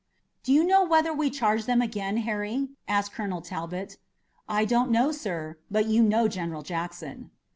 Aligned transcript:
"Do 0.41 0.51
you 0.51 0.63
know 0.63 0.83
whether 0.83 1.13
we 1.13 1.29
charge 1.29 1.65
them 1.65 1.79
again, 1.79 2.17
Harry?" 2.25 2.69
asked 2.87 3.11
Colonel 3.11 3.39
Talbot. 3.39 3.97
"I 4.49 4.65
don't 4.65 4.89
know, 4.89 5.11
sir; 5.11 5.59
but 5.69 5.85
you 5.85 6.01
know 6.01 6.27
General 6.27 6.63
Jackson." 6.63 7.29